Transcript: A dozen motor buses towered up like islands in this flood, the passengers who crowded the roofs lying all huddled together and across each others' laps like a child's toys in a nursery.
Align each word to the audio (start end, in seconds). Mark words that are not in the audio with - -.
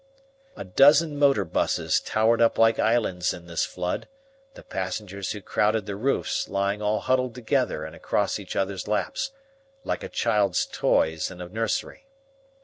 A 0.55 0.63
dozen 0.63 1.19
motor 1.19 1.45
buses 1.45 1.99
towered 1.99 2.41
up 2.41 2.57
like 2.57 2.79
islands 2.79 3.35
in 3.35 3.45
this 3.45 3.65
flood, 3.67 4.07
the 4.55 4.63
passengers 4.63 5.33
who 5.33 5.43
crowded 5.43 5.85
the 5.85 5.95
roofs 5.95 6.49
lying 6.49 6.81
all 6.81 7.01
huddled 7.01 7.35
together 7.35 7.83
and 7.85 7.95
across 7.95 8.39
each 8.39 8.55
others' 8.55 8.87
laps 8.87 9.29
like 9.83 10.01
a 10.01 10.09
child's 10.09 10.65
toys 10.65 11.29
in 11.29 11.39
a 11.39 11.47
nursery. 11.47 12.07